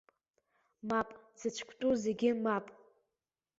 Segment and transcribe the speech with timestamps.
[0.87, 2.65] Мап зыцәктәу зегьы мап.